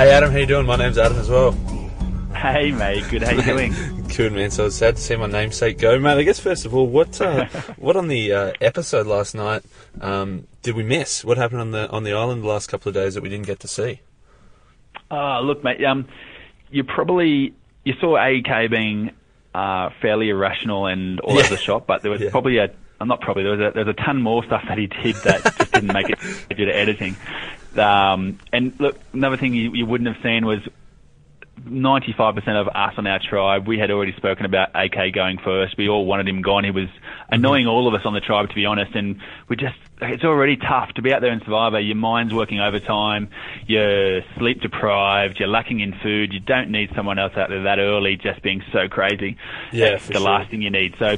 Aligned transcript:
Hey 0.00 0.12
Adam, 0.12 0.30
how 0.30 0.38
you 0.38 0.46
doing? 0.46 0.64
My 0.64 0.76
name's 0.76 0.96
Adam 0.96 1.18
as 1.18 1.28
well. 1.28 1.52
Hey 2.34 2.72
mate, 2.72 3.04
good. 3.10 3.22
How 3.22 3.32
you 3.32 3.42
doing? 3.54 3.74
Good 4.16 4.32
man. 4.32 4.50
So 4.50 4.64
it's 4.64 4.76
sad 4.76 4.96
to 4.96 5.02
see 5.02 5.14
my 5.14 5.26
namesake 5.26 5.76
go, 5.76 5.98
mate. 5.98 6.16
I 6.16 6.22
guess 6.22 6.40
first 6.40 6.64
of 6.64 6.74
all, 6.74 6.86
what 6.86 7.20
uh, 7.20 7.44
what 7.76 7.96
on 7.96 8.08
the 8.08 8.32
uh, 8.32 8.52
episode 8.62 9.06
last 9.06 9.34
night 9.34 9.62
um, 10.00 10.46
did 10.62 10.74
we 10.74 10.84
miss? 10.84 11.22
What 11.22 11.36
happened 11.36 11.60
on 11.60 11.72
the 11.72 11.86
on 11.90 12.04
the 12.04 12.14
island 12.14 12.42
the 12.44 12.46
last 12.48 12.68
couple 12.68 12.88
of 12.88 12.94
days 12.94 13.12
that 13.12 13.22
we 13.22 13.28
didn't 13.28 13.44
get 13.44 13.60
to 13.60 13.68
see? 13.68 14.00
Oh, 15.10 15.42
look, 15.44 15.62
mate. 15.62 15.84
Um, 15.84 16.08
you 16.70 16.82
probably 16.82 17.52
you 17.84 17.92
saw 18.00 18.16
AK 18.16 18.70
being 18.70 19.10
uh, 19.54 19.90
fairly 20.00 20.30
irrational 20.30 20.86
and 20.86 21.20
all 21.20 21.34
Yeah. 21.34 21.40
over 21.40 21.50
the 21.56 21.60
shop, 21.60 21.86
but 21.86 22.00
there 22.00 22.10
was 22.10 22.22
Yeah. 22.22 22.30
probably 22.30 22.56
a 22.56 22.70
uh, 23.02 23.04
not 23.04 23.20
probably 23.20 23.42
there 23.42 23.52
was 23.52 23.60
a 23.60 23.70
there 23.74 23.84
was 23.84 23.94
a 23.98 24.02
ton 24.02 24.22
more 24.22 24.42
stuff 24.44 24.62
that 24.66 24.78
he 24.78 24.86
did 24.86 25.16
that 25.24 25.42
just 25.58 25.72
didn't 25.72 25.92
make 25.92 26.08
it 26.08 26.18
due 26.56 26.64
to 26.64 26.74
editing. 26.74 27.16
Um, 27.78 28.38
and 28.52 28.78
look, 28.80 28.98
another 29.12 29.36
thing 29.36 29.54
you, 29.54 29.72
you 29.74 29.86
wouldn't 29.86 30.14
have 30.14 30.22
seen 30.22 30.44
was 30.46 30.60
95% 31.64 32.60
of 32.60 32.68
us 32.68 32.94
on 32.96 33.06
our 33.06 33.18
tribe, 33.18 33.66
we 33.66 33.78
had 33.78 33.90
already 33.90 34.14
spoken 34.16 34.46
about 34.46 34.70
AK 34.74 35.12
going 35.12 35.38
first. 35.38 35.76
We 35.76 35.88
all 35.88 36.06
wanted 36.06 36.28
him 36.28 36.42
gone. 36.42 36.64
He 36.64 36.70
was 36.70 36.88
annoying 37.30 37.66
all 37.66 37.86
of 37.86 37.94
us 37.94 38.06
on 38.06 38.14
the 38.14 38.20
tribe, 38.20 38.48
to 38.48 38.54
be 38.54 38.64
honest. 38.64 38.94
And 38.94 39.20
we 39.48 39.56
just, 39.56 39.76
it's 40.00 40.24
already 40.24 40.56
tough 40.56 40.92
to 40.94 41.02
be 41.02 41.12
out 41.12 41.20
there 41.20 41.32
in 41.32 41.40
Survivor. 41.40 41.78
Your 41.78 41.96
mind's 41.96 42.32
working 42.32 42.60
overtime. 42.60 43.28
You're 43.66 44.22
sleep 44.38 44.62
deprived. 44.62 45.38
You're 45.38 45.48
lacking 45.48 45.80
in 45.80 45.92
food. 46.02 46.32
You 46.32 46.40
don't 46.40 46.70
need 46.70 46.90
someone 46.96 47.18
else 47.18 47.32
out 47.36 47.50
there 47.50 47.62
that 47.64 47.78
early 47.78 48.16
just 48.16 48.42
being 48.42 48.62
so 48.72 48.88
crazy. 48.88 49.36
Yeah, 49.72 49.90
That's 49.90 50.06
the 50.06 50.14
sure. 50.14 50.22
last 50.22 50.50
thing 50.50 50.62
you 50.62 50.70
need. 50.70 50.94
So, 50.98 51.16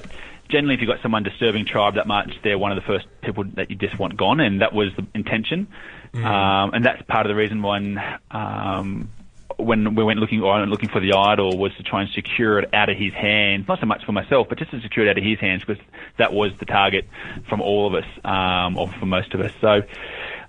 generally, 0.52 0.74
if 0.74 0.80
you've 0.80 0.88
got 0.88 1.02
someone 1.02 1.22
disturbing 1.22 1.66
tribe 1.66 1.94
that 1.96 2.06
much, 2.06 2.30
they're 2.44 2.58
one 2.58 2.70
of 2.70 2.76
the 2.76 2.86
first 2.86 3.06
people 3.22 3.44
that 3.54 3.70
you 3.70 3.76
just 3.76 3.98
want 3.98 4.16
gone, 4.16 4.38
and 4.38 4.60
that 4.60 4.72
was 4.72 4.90
the 4.96 5.06
intention. 5.14 5.66
Mm. 6.12 6.24
Um, 6.24 6.74
and 6.74 6.84
that's 6.84 7.02
part 7.02 7.26
of 7.26 7.30
the 7.30 7.34
reason 7.34 7.62
when 7.62 7.98
um, 8.30 9.08
when 9.56 9.94
we 9.94 10.04
went 10.04 10.18
looking 10.18 10.42
or 10.42 10.64
looking 10.66 10.88
for 10.88 11.00
the 11.00 11.14
idol 11.14 11.56
was 11.56 11.72
to 11.76 11.82
try 11.82 12.02
and 12.02 12.10
secure 12.10 12.58
it 12.58 12.72
out 12.74 12.88
of 12.88 12.96
his 12.96 13.12
hands, 13.12 13.66
not 13.66 13.80
so 13.80 13.86
much 13.86 14.04
for 14.04 14.12
myself, 14.12 14.48
but 14.48 14.58
just 14.58 14.70
to 14.70 14.80
secure 14.80 15.06
it 15.06 15.10
out 15.10 15.18
of 15.18 15.24
his 15.24 15.38
hands 15.38 15.64
because 15.64 15.82
that 16.18 16.32
was 16.32 16.52
the 16.58 16.66
target 16.66 17.06
from 17.48 17.60
all 17.60 17.86
of 17.86 17.94
us, 17.94 18.08
um, 18.24 18.76
or 18.76 18.88
for 18.88 19.06
most 19.06 19.34
of 19.34 19.40
us. 19.40 19.52
So, 19.60 19.82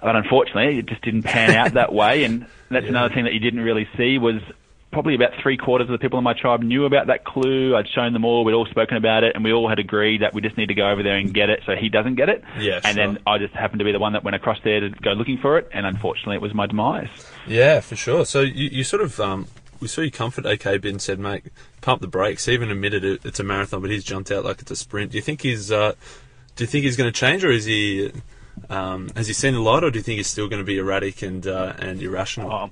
but 0.02 0.16
unfortunately, 0.16 0.80
it 0.80 0.86
just 0.86 1.02
didn't 1.02 1.24
pan 1.24 1.52
out 1.52 1.74
that 1.74 1.94
way, 1.94 2.24
and 2.26 2.46
that's 2.70 2.86
another 2.90 3.14
thing 3.14 3.24
that 3.24 3.34
you 3.34 3.40
didn't 3.40 3.62
really 3.62 3.88
see 3.98 4.18
was 4.18 4.42
probably 4.94 5.16
about 5.16 5.32
three 5.42 5.58
quarters 5.58 5.90
of 5.90 5.92
the 5.92 5.98
people 5.98 6.18
in 6.18 6.24
my 6.24 6.34
tribe 6.34 6.62
knew 6.62 6.86
about 6.86 7.08
that 7.08 7.26
clue. 7.26 7.76
I'd 7.76 7.90
shown 7.90 8.14
them 8.14 8.24
all. 8.24 8.46
We'd 8.46 8.54
all 8.54 8.66
spoken 8.68 8.96
about 8.96 9.24
it, 9.24 9.36
and 9.36 9.44
we 9.44 9.52
all 9.52 9.68
had 9.68 9.80
agreed 9.80 10.22
that 10.22 10.34
we 10.34 10.42
just 10.42 10.56
need 10.58 10.68
to 10.68 10.74
go 10.74 10.90
over 10.90 11.04
there 11.04 11.18
and 11.18 11.34
get 11.34 11.50
it, 11.50 11.62
so 11.66 11.76
he 11.76 11.90
doesn't 11.90 12.16
get 12.16 12.30
it. 12.30 12.44
Yeah, 12.60 12.80
And 12.84 12.96
sure. 12.96 13.08
then 13.08 13.20
I 13.28 13.38
just 13.40 13.54
happened 13.54 13.80
to 13.80 13.86
be 13.86 13.92
the 13.92 14.00
one 14.00 14.14
that 14.14 14.24
went 14.24 14.36
across 14.36 14.60
there 14.64 14.80
to 14.80 14.90
go 14.90 15.12
looking 15.12 15.38
for 15.40 15.58
it, 15.58 15.70
and 15.74 15.86
unfortunately, 15.86 16.36
it 16.36 16.42
was 16.42 16.54
my 16.54 16.68
demise. 16.68 17.10
Yeah, 17.48 17.82
for 17.82 17.96
sure. 17.96 18.26
So 18.26 18.42
you, 18.42 18.70
you 18.70 18.84
sort 18.86 19.02
of 19.02 19.20
um, 19.20 19.48
we 19.80 19.88
saw 19.90 20.02
you 20.02 20.12
comfort 20.12 20.46
AK 20.46 20.82
Ben 20.82 21.00
said, 21.00 21.20
mate, 21.20 21.44
pump 21.82 22.02
the 22.02 22.08
brakes. 22.08 22.46
He 22.46 22.54
even 22.54 22.72
admitted 22.72 23.04
it, 23.04 23.26
it's 23.26 23.40
a 23.40 23.44
marathon, 23.44 23.82
but 23.82 23.92
he's 23.92 24.04
jumped 24.04 24.32
out 24.32 24.46
like 24.46 24.62
it's 24.62 24.72
a 24.72 24.76
sprint. 24.76 25.12
Do 25.12 25.18
you 25.18 25.22
think 25.22 25.42
he's 25.42 25.72
uh, 25.72 25.94
do 26.56 26.64
you 26.64 26.68
think 26.68 26.86
he's 26.86 26.96
going 26.96 27.12
to 27.12 27.20
change, 27.20 27.44
or 27.44 27.52
is 27.52 27.66
he 27.66 28.12
um, 28.70 29.10
has 29.16 29.28
he 29.28 29.34
seen 29.34 29.54
the 29.54 29.60
light, 29.60 29.84
or 29.84 29.92
do 29.92 30.00
you 30.00 30.04
think 30.04 30.18
he's 30.18 30.28
still 30.28 30.48
going 30.48 30.62
to 30.62 30.66
be 30.66 30.78
erratic 30.78 31.22
and 31.22 31.46
uh, 31.48 31.74
and 31.80 32.02
irrational? 32.02 32.52
Oh, 32.52 32.70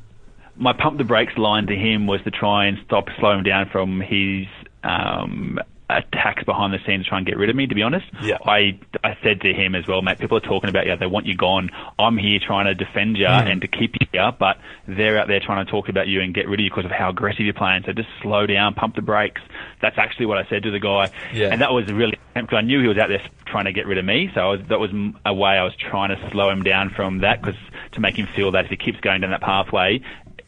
my 0.57 0.73
pump 0.73 0.97
the 0.97 1.03
brakes 1.03 1.37
line 1.37 1.67
to 1.67 1.75
him 1.75 2.07
was 2.07 2.21
to 2.23 2.31
try 2.31 2.65
and 2.67 2.77
stop, 2.85 3.07
slow 3.19 3.31
him 3.37 3.43
down 3.43 3.69
from 3.69 4.01
his 4.01 4.47
um, 4.83 5.59
attacks 5.89 6.43
behind 6.45 6.73
the 6.73 6.79
scenes 6.85 7.03
to 7.03 7.09
try 7.09 7.17
and 7.17 7.27
get 7.27 7.37
rid 7.37 7.49
of 7.49 7.55
me. 7.55 7.67
To 7.67 7.75
be 7.75 7.83
honest, 7.83 8.05
Yeah. 8.23 8.37
I 8.45 8.79
I 9.03 9.17
said 9.23 9.41
to 9.41 9.53
him 9.53 9.75
as 9.75 9.85
well, 9.87 10.01
mate. 10.01 10.19
People 10.19 10.37
are 10.37 10.41
talking 10.41 10.69
about 10.69 10.85
you. 10.85 10.95
They 10.95 11.05
want 11.05 11.25
you 11.25 11.35
gone. 11.35 11.69
I'm 11.99 12.17
here 12.17 12.39
trying 12.45 12.65
to 12.65 12.73
defend 12.75 13.17
you 13.17 13.25
Mm. 13.25 13.51
and 13.51 13.61
to 13.61 13.67
keep 13.67 13.95
you 13.99 14.07
here, 14.11 14.31
but 14.37 14.57
they're 14.87 15.17
out 15.19 15.27
there 15.27 15.39
trying 15.41 15.65
to 15.65 15.69
talk 15.71 15.89
about 15.89 16.07
you 16.07 16.21
and 16.21 16.33
get 16.33 16.47
rid 16.47 16.59
of 16.59 16.63
you 16.63 16.69
because 16.69 16.85
of 16.85 16.91
how 16.91 17.09
aggressive 17.09 17.41
you're 17.41 17.53
playing. 17.53 17.83
So 17.85 17.91
just 17.93 18.07
slow 18.21 18.45
down, 18.45 18.73
pump 18.73 18.95
the 18.95 19.01
brakes. 19.01 19.41
That's 19.81 19.97
actually 19.97 20.27
what 20.27 20.37
I 20.37 20.45
said 20.49 20.63
to 20.63 20.71
the 20.71 20.79
guy, 20.79 21.09
Yeah. 21.33 21.49
and 21.51 21.59
that 21.61 21.73
was 21.73 21.91
really 21.91 22.17
because 22.33 22.57
I 22.57 22.61
knew 22.61 22.81
he 22.81 22.87
was 22.87 22.97
out 22.97 23.09
there 23.09 23.21
trying 23.45 23.65
to 23.65 23.73
get 23.73 23.85
rid 23.85 23.97
of 23.97 24.05
me. 24.05 24.31
So 24.33 24.39
I 24.41 24.47
was, 24.51 24.61
that 24.69 24.79
was 24.79 24.89
a 25.25 25.33
way 25.33 25.49
I 25.57 25.63
was 25.63 25.75
trying 25.75 26.15
to 26.15 26.29
slow 26.31 26.49
him 26.49 26.63
down 26.63 26.89
from 26.89 27.19
that 27.19 27.41
because 27.41 27.59
to 27.91 27.99
make 27.99 28.15
him 28.17 28.25
feel 28.33 28.51
that 28.51 28.63
if 28.63 28.71
he 28.71 28.77
keeps 28.77 29.01
going 29.01 29.19
down 29.19 29.31
that 29.31 29.41
pathway, 29.41 29.99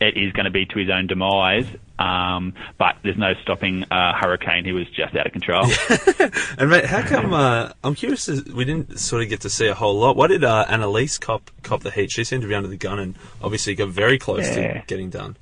it 0.07 0.17
is 0.17 0.31
going 0.33 0.45
to 0.45 0.51
be 0.51 0.65
to 0.65 0.79
his 0.79 0.89
own 0.89 1.07
demise. 1.07 1.65
Um, 1.99 2.53
but 2.77 2.95
there's 3.03 3.17
no 3.17 3.33
stopping 3.41 3.83
uh, 3.91 4.13
Hurricane. 4.19 4.65
He 4.65 4.71
was 4.73 4.87
just 4.89 5.15
out 5.15 5.25
of 5.27 5.31
control. 5.31 5.65
And 6.57 6.69
mate, 6.69 6.85
how 6.85 7.01
come? 7.01 7.33
Uh, 7.33 7.71
I'm 7.83 7.95
curious. 7.95 8.27
We 8.27 8.65
didn't 8.65 8.99
sort 8.99 9.23
of 9.23 9.29
get 9.29 9.41
to 9.41 9.49
see 9.49 9.67
a 9.67 9.73
whole 9.73 9.95
lot. 9.99 10.15
Why 10.15 10.27
did 10.27 10.43
uh, 10.43 10.65
Annalise 10.69 11.17
cop 11.17 11.49
cop 11.63 11.81
the 11.81 11.91
heat? 11.91 12.11
She 12.11 12.23
seemed 12.23 12.41
to 12.43 12.47
be 12.47 12.55
under 12.55 12.69
the 12.69 12.77
gun 12.77 12.99
and 12.99 13.15
obviously 13.41 13.73
got 13.75 13.89
very 13.89 14.17
close 14.19 14.47
Yeah. 14.55 14.81
to 14.81 14.83
getting 14.87 15.09
done. 15.09 15.37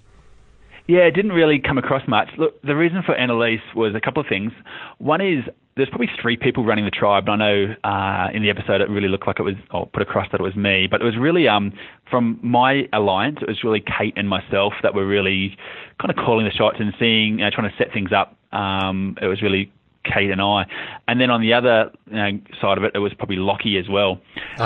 Yeah, 0.88 1.02
it 1.02 1.12
didn't 1.12 1.32
really 1.34 1.60
come 1.60 1.78
across 1.78 2.06
much. 2.08 2.30
Look, 2.38 2.62
the 2.64 2.76
reason 2.76 3.02
for 3.06 3.16
Annalise 3.16 3.62
was 3.76 3.94
a 3.96 4.02
couple 4.02 4.22
of 4.22 4.28
things. 4.28 4.52
One 4.98 5.22
is 5.22 5.44
there's 5.78 5.90
probably 5.90 6.10
three 6.22 6.38
people 6.38 6.66
running 6.66 6.86
the 6.86 6.92
tribe. 6.92 7.28
And 7.28 7.42
I 7.42 7.48
know 7.48 7.76
uh, 7.84 8.28
in 8.36 8.44
the 8.44 8.50
episode 8.50 8.82
it 8.82 8.90
really 8.90 9.08
looked 9.08 9.28
like 9.28 9.40
it 9.40 9.44
was, 9.44 9.56
or 9.72 9.88
put 9.88 10.02
across 10.02 10.28
that 10.32 10.42
it 10.42 10.44
was 10.44 10.56
me, 10.56 10.88
but 10.90 11.02
it 11.02 11.06
was 11.06 11.18
really 11.18 11.48
um, 11.48 11.74
from 12.10 12.40
my 12.44 12.88
alliance. 12.94 13.40
It 13.42 13.48
was 13.48 13.64
really 13.64 13.82
Kate 13.82 14.14
and 14.18 14.28
myself 14.28 14.74
that 14.84 14.94
were 14.94 15.06
really 15.06 15.58
kind 16.00 16.10
of 16.12 16.18
calling 16.18 16.46
the 16.46 16.52
shots 16.52 16.78
and 16.80 16.94
seeing, 17.00 17.40
you 17.40 17.46
know, 17.46 17.50
trying 17.52 17.70
to 17.70 17.78
set 17.78 17.94
things 17.94 18.12
up. 18.12 18.36
Um, 18.52 19.18
it 19.22 19.28
was 19.28 19.42
really 19.42 19.72
Kate 20.04 20.32
and 20.32 20.42
I. 20.42 20.66
And 21.08 21.22
then 21.22 21.30
on 21.30 21.42
the 21.42 21.54
other 21.54 21.92
you 22.08 22.16
know, 22.16 22.40
side 22.60 22.78
of 22.78 22.84
it, 22.84 22.92
it 22.96 23.00
was 23.00 23.14
probably 23.14 23.38
Locky 23.38 23.78
as 23.78 23.88
well. 23.90 24.20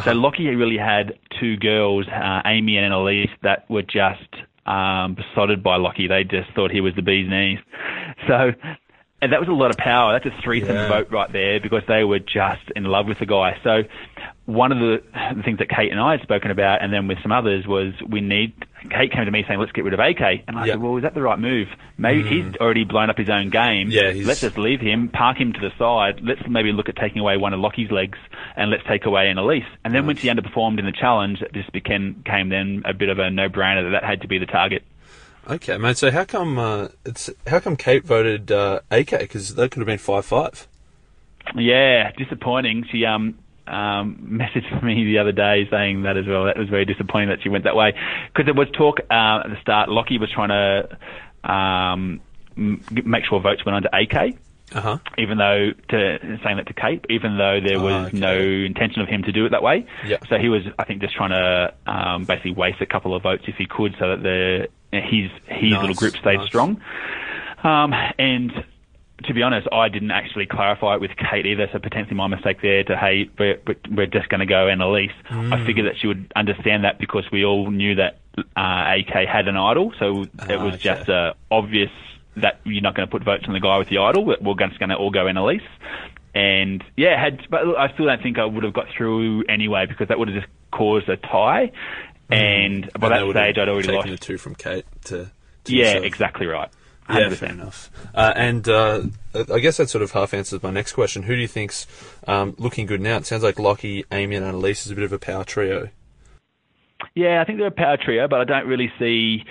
So 0.03 0.11
Locky 0.13 0.47
really 0.47 0.77
had 0.77 1.19
two 1.39 1.57
girls, 1.57 2.07
uh, 2.07 2.41
Amy 2.45 2.77
and 2.77 2.85
Annalise, 2.85 3.29
that 3.43 3.69
were 3.69 3.83
just 3.83 4.29
um, 4.65 5.15
besotted 5.15 5.61
by 5.61 5.77
Locky. 5.77 6.07
They 6.07 6.23
just 6.23 6.51
thought 6.55 6.71
he 6.71 6.81
was 6.81 6.93
the 6.95 7.01
bee's 7.01 7.29
knees. 7.29 7.59
So, 8.27 8.51
and 9.21 9.31
that 9.31 9.39
was 9.39 9.49
a 9.49 9.53
lot 9.53 9.71
of 9.71 9.77
power. 9.77 10.13
That's 10.13 10.25
a 10.35 10.41
threesome 10.41 10.75
Yeah. 10.75 10.87
vote 10.89 11.07
right 11.11 11.31
there 11.31 11.59
because 11.59 11.83
they 11.87 12.03
were 12.03 12.19
just 12.19 12.69
in 12.75 12.83
love 12.83 13.07
with 13.07 13.19
the 13.19 13.25
guy. 13.25 13.57
So, 13.63 13.83
one 14.45 14.71
of 14.71 14.77
the, 14.79 15.01
the 15.35 15.41
things 15.43 15.57
that 15.59 15.69
Kate 15.69 15.91
and 15.91 15.99
I 15.99 16.11
had 16.11 16.21
spoken 16.21 16.51
about, 16.51 16.83
and 16.83 16.93
then 16.93 17.07
with 17.07 17.17
some 17.23 17.31
others, 17.31 17.65
was 17.65 17.93
we 18.07 18.21
need. 18.21 18.53
Kate 18.91 19.11
came 19.11 19.25
to 19.25 19.31
me 19.31 19.43
saying, 19.47 19.59
"Let's 19.59 19.71
get 19.71 19.83
rid 19.83 19.95
of 19.95 19.99
AK," 19.99 20.43
and 20.47 20.55
I 20.57 20.65
Yeah. 20.65 20.73
said, 20.73 20.81
"Well, 20.81 20.97
is 20.97 21.01
that 21.03 21.15
the 21.15 21.21
right 21.23 21.39
move? 21.39 21.69
Maybe 21.97 22.21
mm. 22.23 22.27
he's 22.29 22.55
already 22.57 22.83
blown 22.83 23.09
up 23.09 23.17
his 23.17 23.29
own 23.29 23.49
game. 23.49 23.89
Yeah, 23.89 24.11
he's- 24.11 24.27
let's 24.27 24.41
just 24.41 24.59
leave 24.59 24.79
him, 24.81 25.07
park 25.09 25.37
him 25.41 25.53
to 25.53 25.59
the 25.59 25.71
side. 25.79 26.19
Let's 26.21 26.47
maybe 26.47 26.71
look 26.71 26.87
at 26.89 26.95
taking 26.95 27.19
away 27.19 27.37
one 27.37 27.53
of 27.53 27.59
Locky's 27.59 27.89
legs, 27.89 28.19
and 28.55 28.69
let's 28.69 28.83
take 28.83 29.05
away 29.05 29.27
Annalise. 29.29 29.63
And 29.83 29.95
then 29.95 30.05
when 30.05 30.17
she 30.17 30.27
underperformed 30.27 30.77
in 30.77 30.85
the 30.85 30.91
challenge, 30.91 31.41
it 31.41 31.53
just 31.53 31.71
became 31.71 32.21
came 32.25 32.49
then 32.49 32.83
a 32.85 32.93
bit 32.93 33.09
of 33.09 33.17
a 33.17 33.31
no-brainer 33.31 33.83
that 33.85 33.89
that 33.91 34.03
had 34.03 34.21
to 34.21 34.27
be 34.27 34.37
the 34.37 34.45
target. 34.45 34.83
Okay, 35.47 35.77
mate. 35.77 35.97
So 35.97 36.09
how 36.11 36.25
come 36.25 36.57
uh, 36.57 36.87
it's 37.05 37.29
how 37.47 37.59
come 37.59 37.75
Kate 37.75 38.03
voted 38.03 38.51
uh, 38.51 38.79
AK? 38.89 39.11
Because 39.19 39.55
that 39.55 39.71
could 39.71 39.79
have 39.79 39.87
been 39.87 39.97
five 39.99 40.25
five. 40.25 40.67
Yeah, 41.55 42.11
disappointing. 42.17 42.85
She 42.91 43.05
um 43.05 43.37
um 43.67 44.17
messaged 44.41 44.81
me 44.83 45.03
the 45.05 45.19
other 45.19 45.31
day 45.31 45.67
saying 45.69 46.03
that 46.03 46.17
as 46.17 46.25
well. 46.25 46.45
That 46.45 46.57
was 46.57 46.69
very 46.69 46.85
disappointing 46.85 47.29
that 47.29 47.43
she 47.43 47.49
went 47.49 47.63
that 47.65 47.75
way 47.75 47.93
because 48.27 48.45
there 48.45 48.55
was 48.55 48.67
talk 48.71 48.99
uh, 49.11 49.41
at 49.43 49.49
the 49.49 49.57
start. 49.61 49.89
Locky 49.89 50.17
was 50.17 50.31
trying 50.31 50.49
to 50.49 51.51
um 51.51 52.21
m- 52.57 52.83
make 53.05 53.25
sure 53.25 53.39
votes 53.39 53.63
went 53.65 53.75
under 53.75 53.89
AK. 53.93 54.37
Uh 54.73 54.81
huh. 54.81 54.97
even 55.19 55.37
though 55.37 55.69
to 55.89 56.17
saying 56.43 56.57
that 56.57 56.65
to 56.65 56.73
Kate, 56.73 57.05
even 57.07 57.37
though 57.37 57.59
there 57.63 57.79
was 57.79 57.93
Ah, 57.93 58.05
okay. 58.07 58.17
no 58.17 58.35
intention 58.35 58.99
of 59.03 59.07
him 59.07 59.21
to 59.21 59.31
do 59.31 59.45
it 59.45 59.49
that 59.51 59.61
way. 59.61 59.85
Yeah. 60.03 60.17
So 60.27 60.39
he 60.39 60.49
was, 60.49 60.63
I 60.79 60.85
think, 60.85 61.01
just 61.01 61.13
trying 61.13 61.29
to 61.29 61.71
um, 61.85 62.23
basically 62.23 62.53
waste 62.53 62.81
a 62.81 62.87
couple 62.87 63.13
of 63.15 63.21
votes 63.21 63.43
if 63.47 63.57
he 63.57 63.67
could, 63.67 63.95
so 63.99 64.09
that 64.09 64.23
the 64.23 64.67
his 65.01 65.29
his 65.47 65.71
Nice, 65.71 65.81
little 65.81 65.95
group 65.95 66.15
stayed 66.17 66.37
nice. 66.37 66.47
strong. 66.47 66.81
Um, 67.63 67.93
and 68.19 68.51
to 69.23 69.33
be 69.33 69.41
honest, 69.41 69.67
I 69.71 69.89
didn't 69.89 70.11
actually 70.11 70.45
clarify 70.45 70.95
it 70.95 71.01
with 71.01 71.11
Kate 71.17 71.45
either, 71.45 71.67
so 71.71 71.79
potentially 71.79 72.15
my 72.15 72.27
mistake 72.27 72.61
there 72.61 72.83
to, 72.83 72.95
hey, 72.97 73.27
we're, 73.39 73.59
we're 73.89 74.05
just 74.05 74.29
going 74.29 74.41
to 74.41 74.45
go 74.45 74.67
Annalise. 74.67 75.09
Mm. 75.31 75.51
I 75.53 75.65
figured 75.65 75.87
that 75.87 75.97
she 75.99 76.05
would 76.07 76.31
understand 76.35 76.83
that 76.83 76.99
because 76.99 77.23
we 77.31 77.43
all 77.43 77.71
knew 77.71 77.95
that 77.95 78.19
uh, 78.55 78.93
AK 78.99 79.27
had 79.27 79.47
an 79.47 79.55
idol, 79.57 79.93
so 79.97 80.23
it 80.23 80.29
Ah, 80.39 80.63
was 80.63 80.73
okay. 80.75 80.77
just 80.77 81.09
uh, 81.09 81.33
obvious 81.49 81.89
that 82.37 82.59
you're 82.65 82.81
not 82.83 82.93
going 82.93 83.07
to 83.07 83.11
put 83.11 83.23
votes 83.23 83.45
on 83.47 83.53
the 83.53 83.61
guy 83.61 83.77
with 83.77 83.87
the 83.87 83.97
idol. 83.97 84.25
We're 84.25 84.37
we're 84.41 84.55
just 84.55 84.77
going 84.77 84.89
to 84.89 84.95
all 84.95 85.09
go 85.09 85.25
Annalise. 85.27 85.61
And 86.35 86.83
yeah, 86.97 87.19
had 87.19 87.47
but 87.49 87.61
I 87.77 87.91
still 87.93 88.05
don't 88.07 88.21
think 88.21 88.37
I 88.37 88.43
would 88.45 88.65
have 88.65 88.73
got 88.73 88.87
through 88.95 89.45
anyway 89.47 89.85
because 89.87 90.09
that 90.09 90.19
would 90.19 90.27
have 90.27 90.35
just 90.41 90.51
caused 90.71 91.07
a 91.07 91.15
tie. 91.15 91.71
And 92.29 92.89
by. 92.99 93.17
And 93.17 93.35
that 93.35 93.39
stage, 93.39 93.57
I'd 93.57 93.69
already 93.69 93.87
taken 93.87 94.09
lost. 94.11 94.21
the 94.21 94.25
two 94.25 94.37
from 94.37 94.55
Kate 94.55 94.85
to. 95.05 95.31
to 95.65 95.75
Yeah, 95.75 95.85
yourself. 95.85 96.05
exactly 96.05 96.47
right. 96.47 96.69
Yeah, 97.07 97.29
100%. 97.29 97.33
fair 97.35 97.49
enough. 97.51 97.91
Uh, 98.15 98.33
and 98.35 98.67
uh, 98.67 99.01
I 99.53 99.59
guess 99.59 99.77
that 99.77 99.89
sort 99.91 100.01
of 100.01 100.11
half 100.11 100.33
answers 100.33 100.63
my 100.63 100.71
next 100.71 100.93
question. 100.93 101.21
Who 101.23 101.35
do 101.35 101.41
you 101.41 101.47
think's 101.47 101.85
um, 102.27 102.55
looking 102.57 102.87
good 102.87 102.99
now? 102.99 103.17
It 103.17 103.27
sounds 103.27 103.43
like 103.43 103.59
Locky, 103.59 104.05
Amy, 104.11 104.35
and 104.35 104.43
Annalise 104.45 104.87
is 104.87 104.91
a 104.91 104.95
bit 104.95 105.03
of 105.03 105.13
a 105.13 105.19
power 105.19 105.43
trio. 105.43 105.89
Yeah, 107.13 107.41
I 107.41 107.45
think 107.45 107.59
they're 107.59 107.67
a 107.67 107.71
power 107.71 107.97
trio, 107.97 108.27
but 108.27 108.41
I 108.41 108.43
don't 108.45 108.67
really 108.67 108.91
see 108.97 109.43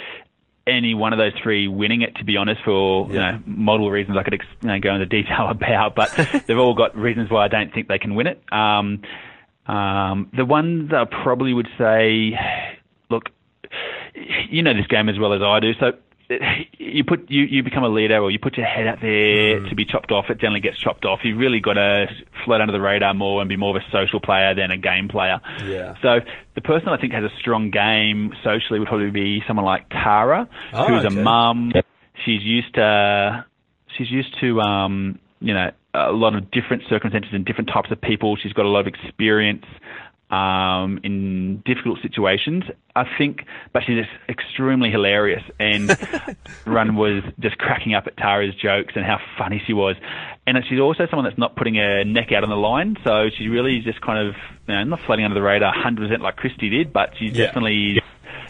any 0.66 0.94
one 0.94 1.12
of 1.12 1.18
those 1.18 1.32
three 1.42 1.68
winning 1.68 2.02
it. 2.02 2.16
To 2.16 2.24
be 2.24 2.36
honest, 2.36 2.60
for 2.64 3.06
you 3.08 3.14
Yeah. 3.14 3.30
know 3.32 3.42
multiple 3.46 3.90
reasons 3.90 4.16
I 4.18 4.24
could 4.24 4.34
ex- 4.34 4.46
you 4.62 4.68
know, 4.68 4.80
go 4.80 4.92
into 4.94 5.06
detail 5.06 5.46
about, 5.50 5.94
but 5.94 6.10
they've 6.48 6.58
all 6.58 6.74
got 6.74 6.96
reasons 6.96 7.30
why 7.30 7.44
I 7.44 7.48
don't 7.48 7.72
think 7.72 7.86
they 7.86 7.98
can 7.98 8.16
win 8.16 8.26
it. 8.26 8.42
Um, 8.52 9.02
um, 9.66 10.28
the 10.36 10.44
ones 10.44 10.90
I 10.92 11.04
probably 11.04 11.54
would 11.54 11.68
say, 11.78 12.36
look, 13.10 13.30
you 14.48 14.62
know 14.62 14.74
this 14.74 14.86
game 14.86 15.08
as 15.08 15.18
well 15.18 15.32
as 15.32 15.42
I 15.42 15.60
do. 15.60 15.72
So 15.80 15.92
you 16.78 17.04
put 17.04 17.30
you, 17.30 17.42
you 17.44 17.62
become 17.62 17.84
a 17.84 17.88
leader 17.88 18.18
or 18.18 18.30
you 18.30 18.38
put 18.38 18.56
your 18.56 18.66
head 18.66 18.86
out 18.86 19.00
there 19.00 19.60
mm. 19.60 19.68
to 19.68 19.74
be 19.74 19.84
chopped 19.84 20.10
off, 20.10 20.26
it 20.30 20.38
generally 20.38 20.60
gets 20.60 20.78
chopped 20.78 21.04
off. 21.04 21.20
You've 21.22 21.38
really 21.38 21.60
got 21.60 21.74
to 21.74 22.06
float 22.44 22.60
under 22.60 22.72
the 22.72 22.80
radar 22.80 23.14
more 23.14 23.40
and 23.40 23.48
be 23.48 23.56
more 23.56 23.76
of 23.76 23.82
a 23.82 23.90
social 23.90 24.20
player 24.20 24.54
than 24.54 24.70
a 24.70 24.76
game 24.76 25.08
player. 25.08 25.40
Yeah. 25.64 25.94
So 26.02 26.20
the 26.54 26.60
person 26.60 26.88
I 26.88 26.96
think 26.96 27.12
has 27.12 27.24
a 27.24 27.36
strong 27.38 27.70
game 27.70 28.32
socially 28.42 28.78
would 28.78 28.88
probably 28.88 29.10
be 29.10 29.42
someone 29.46 29.66
like 29.66 29.88
Tara, 29.90 30.48
oh, 30.72 30.86
who's 30.86 31.04
okay. 31.04 31.20
a 31.20 31.22
mum. 31.22 31.72
She's 32.24 32.42
used 32.42 32.74
to 32.74 33.44
she's 33.98 34.10
used 34.10 34.34
to 34.40 34.60
um, 34.60 35.18
you 35.40 35.52
know 35.52 35.70
a 35.92 36.12
lot 36.12 36.34
of 36.34 36.50
different 36.50 36.84
circumstances 36.88 37.30
and 37.32 37.44
different 37.44 37.68
types 37.68 37.90
of 37.90 38.00
people. 38.00 38.36
She's 38.36 38.52
got 38.52 38.64
a 38.64 38.68
lot 38.68 38.80
of 38.80 38.86
experience 38.86 39.66
um, 40.30 40.98
in 41.04 41.58
difficult 41.64 42.00
situations. 42.02 42.64
I 42.96 43.04
think, 43.18 43.44
but 43.72 43.82
she's 43.84 44.04
extremely 44.28 44.90
hilarious. 44.90 45.42
And 45.58 45.96
Run 46.66 46.96
was 46.96 47.22
just 47.40 47.58
cracking 47.58 47.94
up 47.94 48.06
at 48.06 48.16
Tara's 48.16 48.54
jokes 48.54 48.94
and 48.96 49.04
how 49.04 49.18
funny 49.36 49.62
she 49.66 49.72
was. 49.72 49.96
And 50.46 50.56
she's 50.68 50.78
also 50.80 51.06
someone 51.10 51.24
that's 51.24 51.38
not 51.38 51.56
putting 51.56 51.74
her 51.76 52.04
neck 52.04 52.30
out 52.32 52.44
on 52.44 52.50
the 52.50 52.56
line. 52.56 52.96
So 53.04 53.28
she's 53.36 53.48
really 53.48 53.80
just 53.80 54.00
kind 54.00 54.28
of, 54.28 54.34
you 54.68 54.74
know, 54.74 54.84
not 54.84 55.00
floating 55.06 55.24
under 55.24 55.34
the 55.34 55.42
radar 55.42 55.74
100% 55.74 56.20
like 56.20 56.36
Christy 56.36 56.68
did, 56.70 56.92
but 56.92 57.14
she's 57.18 57.32
Yeah. 57.36 57.46
definitely 57.46 58.00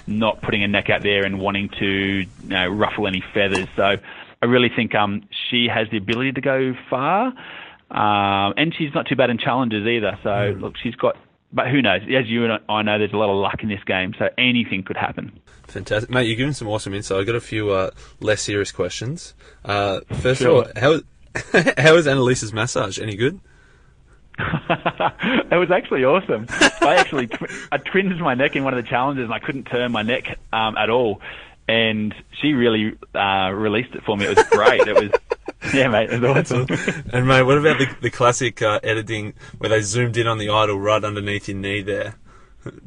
not 0.06 0.42
putting 0.42 0.60
her 0.60 0.68
neck 0.68 0.90
out 0.90 1.02
there 1.02 1.24
and 1.24 1.38
wanting 1.40 1.70
to, 1.80 1.86
you 1.86 2.26
know, 2.44 2.68
ruffle 2.68 3.06
any 3.06 3.22
feathers. 3.32 3.66
So 3.76 3.96
I 4.42 4.46
really 4.46 4.68
think 4.74 4.94
um, 4.94 5.22
she 5.50 5.68
has 5.68 5.88
the 5.90 5.96
ability 5.96 6.32
to 6.32 6.40
go 6.42 6.74
far. 6.90 7.32
Um, 7.90 8.54
and 8.56 8.74
she's 8.76 8.92
not 8.94 9.06
too 9.06 9.16
bad 9.16 9.30
in 9.30 9.38
challenges 9.38 9.86
either. 9.86 10.18
So 10.22 10.54
look, 10.58 10.76
she's 10.76 10.94
got. 10.96 11.16
But 11.54 11.68
who 11.68 11.80
knows? 11.80 12.02
As 12.02 12.26
you 12.28 12.44
and 12.44 12.60
I 12.68 12.82
know, 12.82 12.98
there's 12.98 13.12
a 13.12 13.16
lot 13.16 13.30
of 13.30 13.36
luck 13.36 13.62
in 13.62 13.68
this 13.68 13.82
game, 13.84 14.12
so 14.18 14.28
anything 14.36 14.82
could 14.82 14.96
happen. 14.96 15.38
Fantastic, 15.68 16.10
mate. 16.10 16.26
You're 16.26 16.36
giving 16.36 16.52
some 16.52 16.68
awesome 16.68 16.92
insight. 16.94 17.20
I've 17.20 17.26
got 17.26 17.36
a 17.36 17.40
few 17.40 17.70
uh, 17.70 17.90
less 18.20 18.42
serious 18.42 18.72
questions. 18.72 19.34
Uh, 19.64 20.00
first 20.20 20.42
Sure. 20.42 20.62
of 20.62 20.66
all, 20.76 20.80
how 20.80 21.00
how 21.82 21.94
is 21.96 22.06
Annalise's 22.06 22.52
massage? 22.52 22.98
Any 22.98 23.16
good? 23.16 23.40
it 24.38 25.56
was 25.58 25.70
actually 25.70 26.04
awesome. 26.04 26.46
I 26.80 26.96
actually 26.96 27.28
tw- 27.28 27.50
I 27.70 27.78
twinged 27.78 28.18
my 28.20 28.34
neck 28.34 28.56
in 28.56 28.64
one 28.64 28.74
of 28.76 28.82
the 28.82 28.88
challenges, 28.88 29.24
and 29.24 29.32
I 29.32 29.38
couldn't 29.38 29.64
turn 29.64 29.92
my 29.92 30.02
neck 30.02 30.38
um, 30.52 30.76
at 30.76 30.90
all. 30.90 31.20
And 31.66 32.14
she 32.42 32.52
really 32.52 32.92
uh, 33.14 33.50
released 33.54 33.94
it 33.94 34.02
for 34.04 34.16
me. 34.16 34.26
It 34.26 34.36
was 34.36 34.46
great. 34.48 34.86
it 34.86 34.94
was 34.94 35.10
yeah, 35.74 35.88
mate. 35.88 36.10
Was 36.10 36.50
awesome. 36.50 36.66
And 37.12 37.26
mate, 37.26 37.42
what 37.42 37.58
about 37.58 37.78
the, 37.78 37.86
the 38.00 38.10
classic 38.10 38.60
uh, 38.60 38.80
editing 38.82 39.34
where 39.58 39.70
they 39.70 39.80
zoomed 39.80 40.16
in 40.16 40.26
on 40.26 40.38
the 40.38 40.50
idol 40.50 40.78
right 40.78 41.02
underneath 41.02 41.48
your 41.48 41.56
knee 41.56 41.82
there? 41.82 42.16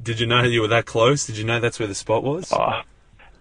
Did 0.01 0.19
you 0.19 0.27
know 0.27 0.43
you 0.43 0.61
were 0.61 0.67
that 0.67 0.85
close? 0.85 1.25
Did 1.25 1.37
you 1.37 1.43
know 1.43 1.59
that's 1.59 1.79
where 1.79 1.87
the 1.87 1.95
spot 1.95 2.23
was? 2.23 2.51
Oh, 2.51 2.81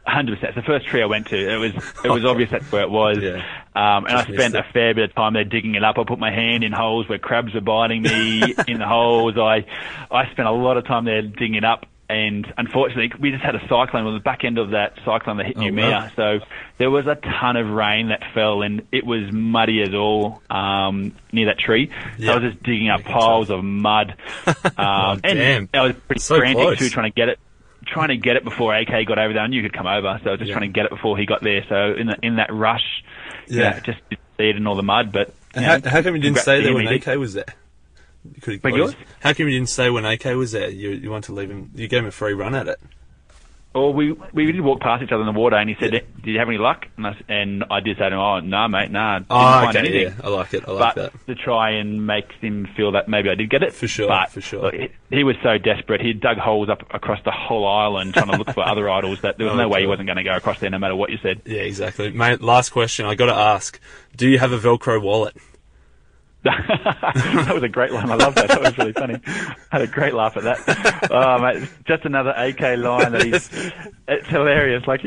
100%. 0.07 0.43
It's 0.43 0.55
the 0.55 0.63
first 0.63 0.87
tree 0.87 1.03
I 1.03 1.07
went 1.07 1.27
to. 1.29 1.37
It 1.37 1.57
was 1.57 1.73
it 2.05 2.11
was 2.11 2.25
obvious 2.27 2.51
that's 2.51 2.71
where 2.71 2.83
it 2.83 2.91
was. 2.91 3.19
Yeah. 3.21 3.43
Um, 3.75 4.07
and 4.07 4.19
Just 4.19 4.31
I 4.31 4.35
spent 4.35 4.55
a 4.55 4.65
fair 4.73 4.95
bit 4.95 5.11
of 5.11 5.15
time 5.15 5.35
there 5.35 5.45
digging 5.45 5.75
it 5.75 5.83
up. 5.83 5.99
I 5.99 6.05
put 6.05 6.19
my 6.19 6.31
hand 6.31 6.63
in 6.63 6.73
holes 6.73 7.09
where 7.09 7.19
crabs 7.19 7.55
were 7.55 7.61
biting 7.61 8.03
me 8.03 8.55
in 8.69 8.79
the 8.79 8.87
holes. 8.87 9.37
I 9.37 9.67
I 10.11 10.31
spent 10.31 10.49
a 10.49 10.53
lot 10.53 10.77
of 10.77 10.87
time 10.87 11.05
there 11.05 11.23
digging 11.23 11.55
it 11.55 11.65
up. 11.65 11.87
And 12.09 12.47
unfortunately, 12.57 13.11
we 13.19 13.33
just 13.33 13.43
had 13.43 13.57
a 13.57 13.61
cyclone 13.63 14.07
on 14.07 14.15
the 14.15 14.21
back 14.21 14.45
end 14.45 14.59
of 14.59 14.71
that 14.71 14.95
cyclone 15.05 15.39
that 15.39 15.47
hit 15.47 15.57
Oh, 15.57 15.61
Noumea. 15.63 15.91
wow. 15.91 16.11
So 16.15 16.47
there 16.79 16.91
was 16.91 17.07
a 17.07 17.17
ton 17.17 17.57
of 17.57 17.69
rain 17.69 18.09
that 18.09 18.23
fell, 18.33 18.63
and 18.63 18.83
it 18.93 19.05
was 19.05 19.33
muddy 19.33 19.83
as 19.83 19.93
all 19.93 20.41
um, 20.49 21.13
near 21.33 21.47
that 21.47 21.59
tree. 21.59 21.91
Yeah. 22.19 22.33
I 22.33 22.39
was 22.39 22.53
just 22.53 22.63
digging 22.63 22.89
up 22.91 23.03
piles 23.03 23.51
of 23.51 23.65
mud. 23.65 24.15
Um, 24.79 25.21
and 25.25 25.39
damn. 25.39 25.69
I 25.75 25.83
was 25.87 25.95
pretty 26.07 26.21
So 26.21 26.39
frantic 26.39 26.63
close. 26.63 26.79
too, 26.79 26.89
trying 26.91 27.11
to 27.11 27.15
get 27.15 27.29
it 27.29 27.39
trying 27.87 28.09
to 28.09 28.17
get 28.17 28.35
it 28.37 28.43
before 28.45 28.75
AK 28.77 29.07
got 29.07 29.19
over 29.19 29.33
there. 29.33 29.43
I 29.43 29.47
knew 29.47 29.63
he 29.63 29.69
could 29.69 29.77
come 29.77 29.87
over, 29.87 30.21
so 30.23 30.31
I 30.31 30.33
was 30.33 30.41
just 30.41 30.49
Yeah. 30.49 30.57
trying 30.57 30.69
to 30.73 30.75
get 30.75 30.87
it 30.87 30.91
before 30.91 31.17
he 31.17 31.25
got 31.25 31.41
there. 31.43 31.65
So 31.69 31.95
in 31.95 32.09
the, 32.09 32.17
in 32.23 32.37
that 32.37 32.53
rush, 32.53 32.83
Yeah. 33.49 33.75
yeah, 33.77 33.81
just 33.81 33.99
see 34.11 34.49
it 34.49 34.57
in 34.57 34.67
all 34.67 34.75
the 34.75 34.83
mud. 34.83 35.13
But 35.13 35.33
And 35.55 35.65
you 35.65 35.71
how, 35.71 35.77
know, 35.79 35.91
how 35.91 36.03
come 36.03 36.17
you 36.17 36.23
didn't 36.23 36.39
stay 36.39 36.63
there 36.63 36.75
when. 36.75 36.87
AK 36.89 37.07
was 37.17 37.35
there? 37.35 37.45
You 38.35 38.41
could 38.41 38.63
Beg 38.63 38.75
yours? 38.75 38.95
How 39.21 39.33
come 39.33 39.49
you 39.49 39.55
didn't 39.59 39.71
say 39.71 39.91
when 39.91 40.05
AK 40.05 40.25
was 40.37 40.53
there? 40.53 40.69
You 40.71 40.91
you 40.91 41.11
want 41.11 41.25
to 41.27 41.33
leave 41.33 41.51
him? 41.51 41.71
You 41.75 41.89
gave 41.89 42.01
him 42.01 42.07
a 42.07 42.11
free 42.11 42.33
run 42.35 42.55
at 42.55 42.69
it. 42.69 42.79
Or 43.75 43.93
we 43.93 44.13
we 44.33 44.51
did 44.53 44.63
walk 44.63 44.81
past 44.81 45.03
each 45.03 45.13
other 45.13 45.21
in 45.21 45.27
the 45.35 45.39
water, 45.39 45.55
and 45.57 45.69
he 45.69 45.77
said, 45.79 45.91
"Did 45.91 46.05
you 46.25 46.39
have 46.39 46.49
any 46.49 46.57
luck?" 46.57 46.87
And 46.97 47.07
I, 47.09 47.11
s- 47.11 47.23
and 47.29 47.63
I 47.71 47.81
did 47.81 47.99
say 47.99 48.09
to 48.09 48.15
him, 48.15 48.19
"Oh, 48.19 48.41
no, 48.41 48.67
mate, 48.69 48.91
nah, 48.91 49.19
didn't 49.19 49.27
Oh, 49.29 49.35
find 49.37 49.77
okay, 49.77 49.79
anything." 49.81 50.03
yeah, 50.17 50.25
I 50.25 50.29
like 50.31 50.55
it. 50.55 50.65
I 50.67 50.71
like 50.71 50.95
but 50.95 51.13
that. 51.13 51.27
to 51.27 51.35
try 51.35 51.73
and 51.73 52.07
make 52.07 52.33
him 52.41 52.67
feel 52.75 52.93
that 52.93 53.07
maybe 53.07 53.29
I 53.29 53.35
did 53.35 53.51
get 53.51 53.63
it. 53.63 53.75
For 53.75 53.87
sure, 53.87 54.09
But 54.09 54.31
for 54.31 54.41
sure. 54.41 54.63
look, 54.63 54.75
he, 54.75 54.89
he 55.11 55.25
was 55.25 55.37
so 55.43 55.59
desperate. 55.59 56.01
He 56.01 56.15
dug 56.15 56.39
holes 56.39 56.71
up 56.71 56.85
across 56.95 57.23
the 57.27 57.33
whole 57.33 57.67
island 57.69 58.15
trying 58.15 58.29
to 58.31 58.39
look 58.39 58.51
for 58.55 58.63
other 58.67 58.89
idols 58.89 59.21
that 59.21 59.37
there 59.37 59.45
was 59.47 59.53
Oh, 59.53 59.59
no 59.59 59.69
way 59.69 59.83
he 59.83 59.87
wasn't 59.87 60.07
going 60.07 60.17
to 60.17 60.25
go 60.25 60.35
across 60.37 60.59
there 60.59 60.71
no 60.71 60.79
matter 60.79 60.97
what 60.97 61.11
you 61.11 61.19
said. 61.23 61.43
Yeah, 61.45 61.61
exactly, 61.61 62.11
mate. 62.13 62.41
Last 62.41 62.71
question. 62.71 63.05
I 63.05 63.15
got 63.15 63.27
to 63.27 63.35
ask: 63.35 63.79
Do 64.17 64.27
you 64.27 64.39
have 64.39 64.53
a 64.53 64.59
Velcro 64.59 65.03
wallet? 65.03 65.37
That 66.47 67.51
was 67.53 67.63
a 67.63 67.69
great 67.69 67.93
line. 67.93 68.11
I 68.11 68.15
love 68.15 68.35
that. 68.37 68.49
That 68.49 68.61
was 68.61 68.79
really 68.79 68.93
funny. 68.93 69.21
I 69.27 69.57
had 69.71 69.83
a 69.83 69.87
great 69.87 70.15
laugh 70.15 70.37
at 70.37 70.45
that. 70.45 71.09
Oh, 71.11 71.39
mate, 71.39 71.69
just 71.87 72.05
another 72.05 72.31
AK 72.31 72.61
line 72.79 73.13
that 73.13 73.23
he's. 73.23 73.51
It's 74.09 74.29
hilarious. 74.29 74.87
Like 74.87 75.03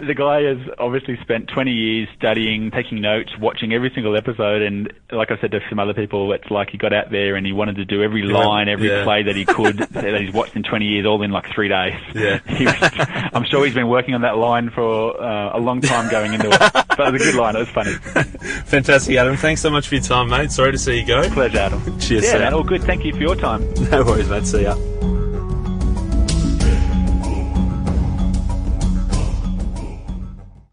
the 0.00 0.14
guy 0.14 0.42
has 0.42 0.58
obviously 0.78 1.18
spent 1.22 1.48
20 1.48 1.70
years 1.70 2.08
studying, 2.16 2.70
taking 2.70 3.00
notes, 3.00 3.30
watching 3.38 3.72
every 3.72 3.90
single 3.94 4.16
episode, 4.16 4.62
and 4.62 4.92
like 5.12 5.30
I 5.30 5.38
said 5.40 5.50
to 5.52 5.60
some 5.68 5.78
other 5.78 5.94
people, 5.94 6.32
it's 6.32 6.50
like 6.50 6.70
he 6.70 6.78
got 6.78 6.92
out 6.92 7.10
there 7.10 7.36
and 7.36 7.46
he 7.46 7.52
wanted 7.52 7.76
to 7.76 7.84
do 7.84 8.02
every 8.02 8.22
line, 8.22 8.68
every 8.68 8.88
yeah. 8.88 9.04
play 9.04 9.22
that 9.22 9.36
he 9.36 9.44
could 9.44 9.78
that 9.90 10.20
he's 10.20 10.32
watched 10.32 10.56
in 10.56 10.62
20 10.62 10.84
years, 10.84 11.06
all 11.06 11.22
in 11.22 11.30
like 11.30 11.48
three 11.52 11.68
days. 11.68 11.94
Yeah. 12.14 12.40
Was, 12.48 13.30
I'm 13.32 13.44
sure 13.44 13.64
he's 13.64 13.74
been 13.74 13.88
working 13.88 14.14
on 14.14 14.22
that 14.22 14.36
line 14.36 14.70
for 14.70 15.20
uh, 15.20 15.56
a 15.56 15.60
long 15.60 15.80
time 15.80 16.10
going 16.10 16.34
into 16.34 16.48
it. 16.48 16.58
But 16.58 17.08
it 17.08 17.12
was 17.12 17.22
a 17.22 17.24
good 17.30 17.34
line. 17.36 17.54
It 17.56 17.60
was 17.60 17.68
funny. 17.68 17.92
Fantastic, 18.66 19.16
Adam. 19.16 19.36
Thanks 19.36 19.60
so 19.60 19.70
much 19.70 19.88
for 19.88 19.94
your 19.94 20.04
time, 20.04 20.28
mate. 20.28 20.50
Sorry 20.50 20.72
to 20.72 20.78
see 20.78 21.00
you 21.00 21.06
go. 21.06 21.28
Pleasure, 21.30 21.58
Adam. 21.58 21.98
Cheers, 22.00 22.24
Yeah, 22.24 22.38
man. 22.38 22.54
All 22.54 22.64
good. 22.64 22.82
Thank 22.82 23.04
you 23.04 23.12
for 23.12 23.20
your 23.20 23.36
time. 23.36 23.62
No 23.90 24.04
worries, 24.04 24.28
mate. 24.28 24.46
See 24.46 24.62
ya. 24.62 24.76